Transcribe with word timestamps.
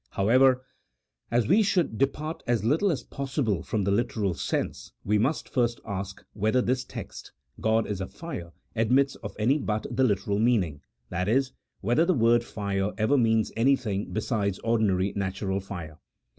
However, 0.09 0.63
as 1.29 1.47
we 1.47 1.61
should 1.61 1.99
depart 1.99 2.41
as 2.47 2.65
little 2.65 2.91
as 2.91 3.03
possible 3.03 3.61
from 3.61 3.83
the 3.83 3.91
literal 3.91 4.33
sense, 4.33 4.93
we 5.05 5.19
must 5.19 5.47
first 5.47 5.79
ask 5.85 6.25
whether 6.33 6.59
this 6.59 6.83
text, 6.83 7.33
God 7.59 7.85
is 7.85 8.01
a 8.01 8.07
fire, 8.07 8.51
admits 8.75 9.13
of 9.17 9.35
any 9.37 9.59
but 9.59 9.85
the 9.91 10.03
literal 10.03 10.39
meaning— 10.39 10.81
that 11.11 11.29
is, 11.29 11.51
whether 11.81 12.03
the 12.03 12.15
word 12.15 12.43
fire 12.43 12.93
ever 12.97 13.15
means 13.15 13.51
anything 13.55 14.11
besides 14.11 14.57
ordinary 14.63 15.13
natural 15.15 15.59
fire. 15.59 15.99